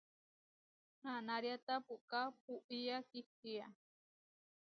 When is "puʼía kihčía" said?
2.43-3.65